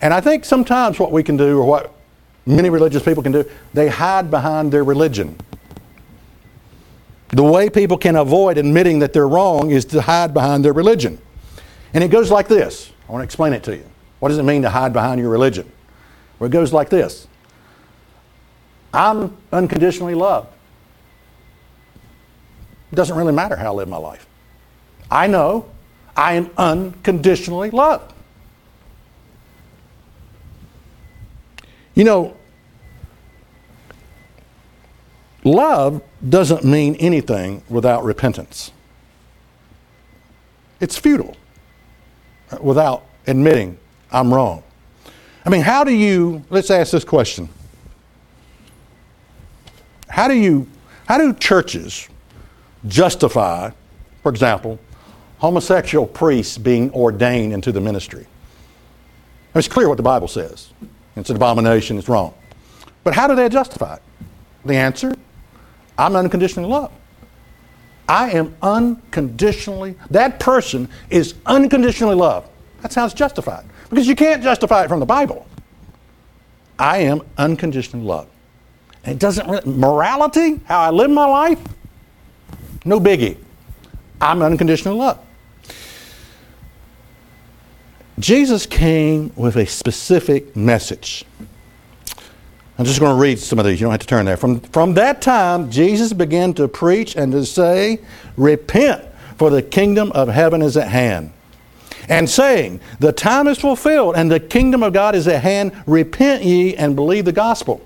And 0.00 0.14
I 0.14 0.22
think 0.22 0.46
sometimes 0.46 0.98
what 0.98 1.12
we 1.12 1.22
can 1.22 1.36
do, 1.36 1.58
or 1.58 1.66
what 1.66 1.92
many 2.46 2.70
religious 2.70 3.02
people 3.02 3.22
can 3.22 3.32
do, 3.32 3.44
they 3.74 3.88
hide 3.88 4.30
behind 4.30 4.72
their 4.72 4.84
religion. 4.84 5.36
The 7.28 7.42
way 7.44 7.68
people 7.68 7.98
can 7.98 8.16
avoid 8.16 8.56
admitting 8.56 9.00
that 9.00 9.12
they're 9.12 9.28
wrong 9.28 9.70
is 9.70 9.84
to 9.84 10.00
hide 10.00 10.32
behind 10.32 10.64
their 10.64 10.72
religion. 10.72 11.20
And 11.92 12.02
it 12.02 12.08
goes 12.08 12.30
like 12.30 12.48
this. 12.48 12.90
I 13.06 13.12
want 13.12 13.20
to 13.20 13.26
explain 13.26 13.52
it 13.52 13.62
to 13.64 13.76
you. 13.76 13.84
What 14.20 14.30
does 14.30 14.38
it 14.38 14.44
mean 14.44 14.62
to 14.62 14.70
hide 14.70 14.94
behind 14.94 15.20
your 15.20 15.28
religion? 15.28 15.70
Well, 16.38 16.46
it 16.46 16.52
goes 16.52 16.72
like 16.72 16.88
this 16.88 17.28
I'm 18.94 19.36
unconditionally 19.52 20.14
loved. 20.14 20.48
It 22.92 22.96
doesn't 22.96 23.16
really 23.16 23.32
matter 23.32 23.56
how 23.56 23.72
I 23.72 23.74
live 23.74 23.88
my 23.88 23.96
life. 23.96 24.26
I 25.10 25.26
know 25.26 25.68
I 26.16 26.34
am 26.34 26.50
unconditionally 26.56 27.70
loved. 27.70 28.12
You 31.94 32.04
know, 32.04 32.36
Love 35.44 36.02
doesn't 36.26 36.64
mean 36.64 36.96
anything 36.96 37.62
without 37.68 38.02
repentance. 38.02 38.72
It's 40.80 40.96
futile 40.96 41.36
uh, 42.50 42.56
without 42.62 43.04
admitting 43.26 43.78
I'm 44.10 44.32
wrong. 44.32 44.62
I 45.44 45.50
mean, 45.50 45.60
how 45.60 45.84
do 45.84 45.92
you, 45.92 46.42
let's 46.48 46.70
ask 46.70 46.92
this 46.92 47.04
question. 47.04 47.50
How 50.14 50.28
do 50.28 50.34
you, 50.34 50.68
how 51.08 51.18
do 51.18 51.34
churches 51.34 52.08
justify, 52.86 53.72
for 54.22 54.30
example, 54.30 54.78
homosexual 55.38 56.06
priests 56.06 56.56
being 56.56 56.92
ordained 56.92 57.52
into 57.52 57.72
the 57.72 57.80
ministry? 57.80 58.24
It's 59.56 59.66
clear 59.66 59.88
what 59.88 59.96
the 59.96 60.04
Bible 60.04 60.28
says. 60.28 60.72
It's 61.16 61.30
an 61.30 61.36
abomination, 61.36 61.98
it's 61.98 62.08
wrong. 62.08 62.32
But 63.02 63.14
how 63.14 63.26
do 63.26 63.34
they 63.34 63.48
justify 63.48 63.96
it? 63.96 64.02
The 64.64 64.76
answer 64.76 65.16
I'm 65.98 66.14
unconditionally 66.14 66.68
loved. 66.68 66.94
I 68.08 68.30
am 68.30 68.54
unconditionally, 68.62 69.96
that 70.10 70.38
person 70.38 70.88
is 71.10 71.34
unconditionally 71.44 72.14
loved. 72.14 72.48
That's 72.82 72.94
how 72.94 73.04
it's 73.04 73.14
justified. 73.14 73.64
Because 73.90 74.06
you 74.06 74.14
can't 74.14 74.44
justify 74.44 74.84
it 74.84 74.88
from 74.88 75.00
the 75.00 75.06
Bible. 75.06 75.44
I 76.78 76.98
am 76.98 77.22
unconditionally 77.36 78.06
loved. 78.06 78.30
It 79.06 79.18
doesn't 79.18 79.48
really, 79.48 79.70
morality, 79.70 80.60
how 80.64 80.80
I 80.80 80.90
live 80.90 81.10
my 81.10 81.26
life, 81.26 81.60
no 82.84 83.00
biggie. 83.00 83.36
I'm 84.20 84.42
unconditional 84.42 84.96
love. 84.96 85.18
Jesus 88.18 88.64
came 88.64 89.32
with 89.36 89.56
a 89.56 89.66
specific 89.66 90.54
message. 90.54 91.24
I'm 92.78 92.84
just 92.84 93.00
going 93.00 93.14
to 93.14 93.20
read 93.20 93.38
some 93.38 93.58
of 93.58 93.66
these. 93.66 93.80
You 93.80 93.86
don't 93.86 93.92
have 93.92 94.00
to 94.00 94.06
turn 94.06 94.26
there. 94.26 94.36
From, 94.36 94.60
from 94.60 94.94
that 94.94 95.20
time, 95.20 95.70
Jesus 95.70 96.12
began 96.12 96.54
to 96.54 96.66
preach 96.66 97.16
and 97.16 97.30
to 97.32 97.44
say, 97.44 98.00
Repent, 98.36 99.04
for 99.36 99.50
the 99.50 99.62
kingdom 99.62 100.10
of 100.12 100.28
heaven 100.28 100.62
is 100.62 100.76
at 100.76 100.88
hand. 100.88 101.32
And 102.08 102.28
saying, 102.28 102.80
The 103.00 103.12
time 103.12 103.46
is 103.48 103.58
fulfilled, 103.58 104.16
and 104.16 104.30
the 104.30 104.40
kingdom 104.40 104.82
of 104.82 104.92
God 104.92 105.14
is 105.14 105.28
at 105.28 105.42
hand. 105.42 105.72
Repent 105.86 106.42
ye 106.42 106.74
and 106.76 106.96
believe 106.96 107.24
the 107.24 107.32
gospel. 107.32 107.80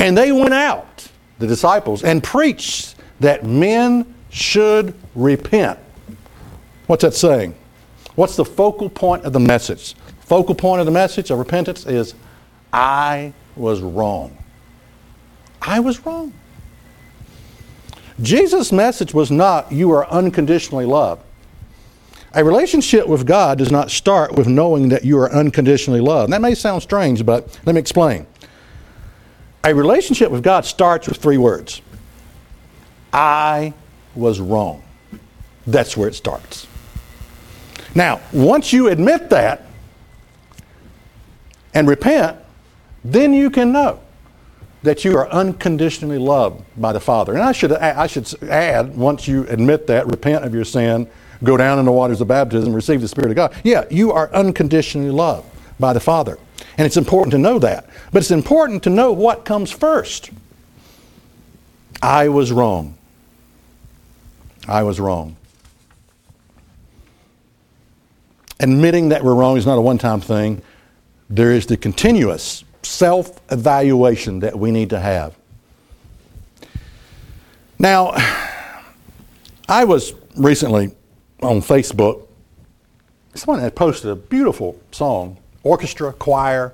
And 0.00 0.16
they 0.16 0.32
went 0.32 0.54
out, 0.54 1.08
the 1.38 1.46
disciples, 1.46 2.02
and 2.02 2.22
preached 2.22 2.96
that 3.20 3.44
men 3.44 4.14
should 4.30 4.94
repent. 5.14 5.78
What's 6.86 7.02
that 7.02 7.14
saying? 7.14 7.54
What's 8.14 8.34
the 8.34 8.44
focal 8.44 8.88
point 8.88 9.24
of 9.24 9.32
the 9.32 9.40
message? 9.40 9.94
Focal 10.20 10.54
point 10.54 10.80
of 10.80 10.86
the 10.86 10.92
message 10.92 11.30
of 11.30 11.38
repentance 11.38 11.86
is 11.86 12.14
I 12.72 13.32
was 13.56 13.80
wrong. 13.82 14.36
I 15.60 15.80
was 15.80 16.04
wrong. 16.06 16.32
Jesus' 18.22 18.72
message 18.72 19.14
was 19.14 19.30
not, 19.30 19.70
you 19.70 19.90
are 19.92 20.08
unconditionally 20.08 20.86
loved. 20.86 21.22
A 22.34 22.44
relationship 22.44 23.06
with 23.06 23.26
God 23.26 23.58
does 23.58 23.72
not 23.72 23.90
start 23.90 24.34
with 24.34 24.46
knowing 24.46 24.88
that 24.90 25.04
you 25.04 25.18
are 25.18 25.30
unconditionally 25.32 26.00
loved. 26.00 26.32
That 26.32 26.40
may 26.40 26.54
sound 26.54 26.82
strange, 26.82 27.26
but 27.26 27.58
let 27.66 27.74
me 27.74 27.80
explain. 27.80 28.26
A 29.64 29.74
relationship 29.74 30.30
with 30.30 30.42
God 30.42 30.64
starts 30.64 31.06
with 31.06 31.18
three 31.18 31.38
words 31.38 31.82
I 33.12 33.74
was 34.14 34.40
wrong. 34.40 34.82
That's 35.66 35.96
where 35.96 36.08
it 36.08 36.14
starts. 36.14 36.66
Now, 37.94 38.20
once 38.32 38.72
you 38.72 38.88
admit 38.88 39.30
that 39.30 39.66
and 41.74 41.88
repent, 41.88 42.38
then 43.04 43.32
you 43.32 43.50
can 43.50 43.72
know 43.72 44.00
that 44.82 45.04
you 45.04 45.16
are 45.16 45.28
unconditionally 45.28 46.18
loved 46.18 46.64
by 46.76 46.92
the 46.92 47.00
Father. 47.00 47.34
And 47.34 47.42
I 47.42 47.52
should, 47.52 47.72
I 47.72 48.06
should 48.06 48.32
add, 48.44 48.96
once 48.96 49.28
you 49.28 49.46
admit 49.48 49.86
that, 49.88 50.06
repent 50.06 50.44
of 50.44 50.54
your 50.54 50.64
sin, 50.64 51.08
go 51.44 51.56
down 51.56 51.78
in 51.78 51.84
the 51.84 51.92
waters 51.92 52.20
of 52.20 52.28
baptism, 52.28 52.72
receive 52.72 53.00
the 53.00 53.08
Spirit 53.08 53.30
of 53.30 53.36
God. 53.36 53.54
Yeah, 53.62 53.84
you 53.90 54.12
are 54.12 54.32
unconditionally 54.32 55.10
loved 55.10 55.48
by 55.78 55.92
the 55.92 56.00
Father. 56.00 56.38
And 56.76 56.86
it's 56.86 56.96
important 56.96 57.32
to 57.32 57.38
know 57.38 57.58
that. 57.58 57.88
But 58.12 58.22
it's 58.22 58.30
important 58.30 58.82
to 58.84 58.90
know 58.90 59.12
what 59.12 59.44
comes 59.44 59.70
first. 59.70 60.30
I 62.02 62.28
was 62.28 62.52
wrong. 62.52 62.96
I 64.66 64.82
was 64.82 65.00
wrong. 65.00 65.36
Admitting 68.58 69.08
that 69.08 69.24
we're 69.24 69.34
wrong 69.34 69.56
is 69.56 69.66
not 69.66 69.78
a 69.78 69.80
one 69.80 69.98
time 69.98 70.20
thing. 70.20 70.62
There 71.28 71.52
is 71.52 71.66
the 71.66 71.76
continuous 71.76 72.64
self 72.82 73.40
evaluation 73.50 74.40
that 74.40 74.58
we 74.58 74.70
need 74.70 74.90
to 74.90 75.00
have. 75.00 75.36
Now, 77.78 78.12
I 79.68 79.84
was 79.84 80.12
recently 80.36 80.94
on 81.42 81.60
Facebook. 81.62 82.26
Someone 83.34 83.60
had 83.60 83.74
posted 83.74 84.10
a 84.10 84.16
beautiful 84.16 84.78
song, 84.92 85.38
orchestra, 85.62 86.12
choir, 86.12 86.72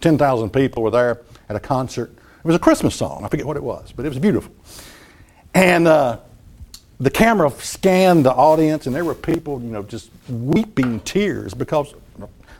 10,000 0.00 0.50
people 0.50 0.82
were 0.82 0.90
there 0.90 1.20
at 1.48 1.56
a 1.56 1.60
concert. 1.60 2.10
It 2.10 2.44
was 2.44 2.56
a 2.56 2.60
Christmas 2.60 2.94
song. 2.94 3.24
I 3.24 3.28
forget 3.28 3.46
what 3.46 3.56
it 3.56 3.62
was, 3.62 3.92
but 3.92 4.04
it 4.04 4.08
was 4.08 4.18
beautiful. 4.18 4.52
And 5.54 5.88
uh, 5.88 6.18
the 7.00 7.10
camera 7.10 7.50
scanned 7.50 8.24
the 8.24 8.32
audience, 8.32 8.86
and 8.86 8.94
there 8.94 9.04
were 9.04 9.14
people, 9.14 9.60
you 9.60 9.70
know, 9.70 9.82
just 9.82 10.10
weeping 10.28 11.00
tears 11.00 11.54
because 11.54 11.94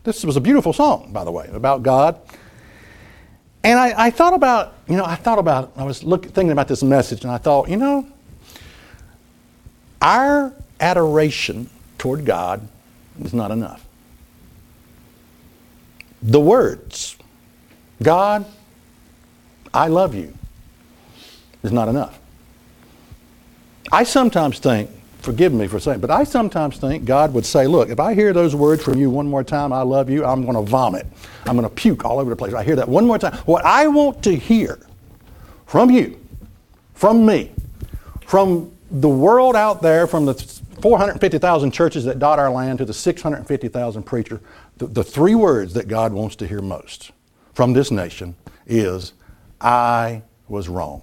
this 0.05 0.25
was 0.25 0.37
a 0.37 0.41
beautiful 0.41 0.73
song, 0.73 1.13
by 1.13 1.25
the 1.25 1.31
way, 1.31 1.49
about 1.53 1.83
God 1.83 2.21
and 3.65 3.79
I, 3.79 4.07
I, 4.07 4.11
thought 4.11 4.35
about, 4.35 4.75
you 4.89 4.97
know, 4.97 5.05
I 5.05 5.17
thought 5.17 5.39
about, 5.39 5.73
I 5.77 5.85
was 5.85 6.05
look, 6.05 6.25
thinking 6.25 6.53
about 6.53 6.69
this 6.69 6.83
message, 6.83 7.25
and 7.25 7.33
I 7.33 7.39
thought, 7.39 7.69
you 7.69 7.77
know, 7.77 8.07
our 10.01 10.53
adoration 10.81 11.69
toward 11.99 12.25
God 12.25 12.67
is 13.21 13.35
not 13.35 13.51
enough. 13.51 13.85
The 16.23 16.41
words, 16.41 17.17
God, 18.03 18.45
I 19.73 19.89
love 19.89 20.15
you, 20.15 20.35
is 21.63 21.73
not 21.73 21.89
enough. 21.89 22.19
I 23.91 24.05
sometimes 24.05 24.59
think 24.59 24.91
forgive 25.21 25.53
me 25.53 25.67
for 25.67 25.81
saying, 25.81 26.01
but 26.01 26.11
I 26.11 26.25
sometimes 26.25 26.79
think 26.79 27.05
God 27.05 27.35
would 27.35 27.45
say, 27.45 27.67
look, 27.67 27.91
if 27.91 28.01
I 28.01 28.15
hear 28.15 28.33
those 28.33 28.55
words 28.55 28.83
from 28.83 28.99
you 28.99 29.11
one 29.11 29.29
more 29.29 29.45
time, 29.45 29.73
I 29.73 29.83
love 29.83 30.09
you, 30.09 30.25
I'm 30.25 30.43
going 30.43 30.55
to 30.55 30.63
vomit. 30.63 31.07
I'm 31.45 31.57
going 31.57 31.69
to 31.69 31.75
puke 31.75 32.05
all 32.05 32.19
over 32.19 32.31
the 32.31 32.37
place. 32.37 32.55
I 32.55 32.65
hear 32.65 32.77
that 32.77 32.89
one 32.89 33.07
more 33.07 33.19
time. 33.19 33.37
What 33.39 33.65
I 33.65 33.89
want 33.89 34.23
to 34.25 34.35
hear 34.35 34.79
from 35.67 35.91
you, 35.91 36.19
from 36.95 37.27
me, 37.27 37.51
from 38.27 38.73
the 38.91 39.09
world 39.09 39.57
out 39.57 39.83
there, 39.83 40.07
from 40.07 40.25
the 40.25 40.35
450,000 40.81 41.73
churches 41.73 42.05
that 42.05 42.19
dot 42.19 42.39
our 42.39 42.51
land 42.51 42.79
to 42.79 42.85
the 42.85 42.95
650,000 42.95 44.03
preachers, 44.05 44.41
the, 44.79 44.87
the 44.87 45.05
three 45.05 45.35
words 45.35 45.75
that 45.75 45.89
God 45.89 46.13
wants 46.13 46.37
to 46.37 46.47
hear 46.47 46.63
most 46.63 47.11
from 47.53 47.73
this 47.73 47.91
nation 47.91 48.37
is, 48.67 49.13
I 49.61 50.23
was 50.49 50.69
wrong. 50.69 51.03